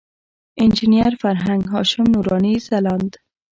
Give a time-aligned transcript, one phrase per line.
[0.63, 3.13] انجینر فرهنګ، هاشم نوراني، ځلاند.